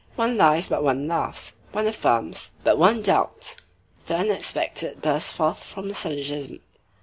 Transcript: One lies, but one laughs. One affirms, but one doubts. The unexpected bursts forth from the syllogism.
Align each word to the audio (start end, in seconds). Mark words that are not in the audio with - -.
One 0.15 0.35
lies, 0.35 0.67
but 0.67 0.81
one 0.83 1.07
laughs. 1.07 1.53
One 1.73 1.85
affirms, 1.85 2.49
but 2.63 2.79
one 2.79 3.03
doubts. 3.03 3.55
The 4.07 4.15
unexpected 4.15 4.99
bursts 4.99 5.31
forth 5.31 5.63
from 5.63 5.89
the 5.89 5.93
syllogism. 5.93 6.59